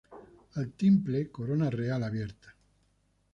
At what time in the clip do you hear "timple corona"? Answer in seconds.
0.83-1.69